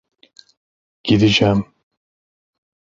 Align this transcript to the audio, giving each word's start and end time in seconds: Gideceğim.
Gideceğim. 1.03 1.65